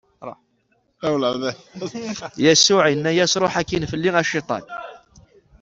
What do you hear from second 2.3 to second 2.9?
Yasuɛ